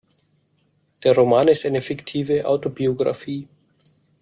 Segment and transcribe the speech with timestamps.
[1.03, 3.47] Der Roman ist eine fiktive Autobiographie.